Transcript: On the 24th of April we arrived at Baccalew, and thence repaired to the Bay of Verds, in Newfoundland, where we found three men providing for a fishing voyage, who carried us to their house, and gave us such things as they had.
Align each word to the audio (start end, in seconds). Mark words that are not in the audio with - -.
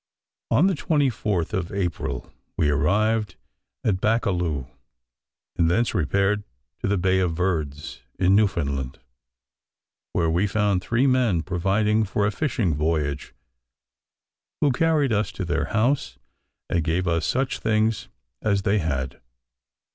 On 0.49 0.65
the 0.65 0.73
24th 0.73 1.53
of 1.53 1.71
April 1.71 2.33
we 2.57 2.71
arrived 2.71 3.35
at 3.83 4.01
Baccalew, 4.01 4.65
and 5.55 5.69
thence 5.69 5.93
repaired 5.93 6.43
to 6.79 6.87
the 6.87 6.97
Bay 6.97 7.19
of 7.19 7.33
Verds, 7.33 7.99
in 8.17 8.35
Newfoundland, 8.35 8.97
where 10.13 10.27
we 10.31 10.47
found 10.47 10.81
three 10.81 11.05
men 11.05 11.43
providing 11.43 12.03
for 12.03 12.25
a 12.25 12.31
fishing 12.31 12.73
voyage, 12.73 13.35
who 14.59 14.71
carried 14.71 15.13
us 15.13 15.31
to 15.33 15.45
their 15.45 15.65
house, 15.65 16.17
and 16.67 16.83
gave 16.83 17.07
us 17.07 17.23
such 17.23 17.59
things 17.59 18.09
as 18.41 18.63
they 18.63 18.79
had. 18.79 19.21